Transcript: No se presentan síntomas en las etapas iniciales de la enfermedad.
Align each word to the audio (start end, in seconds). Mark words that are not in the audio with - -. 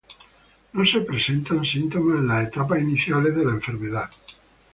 No 0.73 0.83
se 0.83 1.01
presentan 1.01 1.63
síntomas 1.63 2.17
en 2.17 2.27
las 2.27 2.47
etapas 2.47 2.81
iniciales 2.81 3.35
de 3.35 3.45
la 3.45 3.51
enfermedad. 3.51 4.09